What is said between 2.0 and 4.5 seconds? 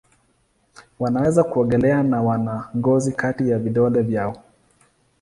na wana ngozi kati ya vidole vyao.